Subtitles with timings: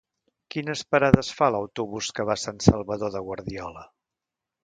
[0.53, 3.87] Quines parades fa l'autobús que va a Sant Salvador de Guardiola?